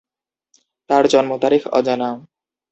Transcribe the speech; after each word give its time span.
তার 0.89 1.03
জন্ম 1.07 1.31
তারিখ 1.37 1.61
অজানা। 1.71 2.09